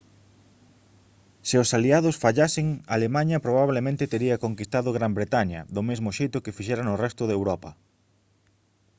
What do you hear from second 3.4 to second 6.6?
probablemente tería conquistado gran bretaña do mesmo xeito que